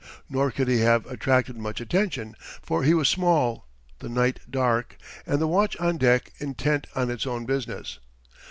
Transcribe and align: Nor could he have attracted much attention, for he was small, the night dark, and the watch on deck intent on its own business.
Nor 0.27 0.49
could 0.49 0.67
he 0.67 0.79
have 0.79 1.05
attracted 1.05 1.57
much 1.57 1.79
attention, 1.79 2.33
for 2.63 2.83
he 2.83 2.95
was 2.95 3.07
small, 3.07 3.67
the 3.99 4.09
night 4.09 4.39
dark, 4.49 4.97
and 5.27 5.37
the 5.39 5.45
watch 5.47 5.77
on 5.77 5.97
deck 5.99 6.33
intent 6.39 6.87
on 6.95 7.11
its 7.11 7.27
own 7.27 7.45
business. 7.45 7.99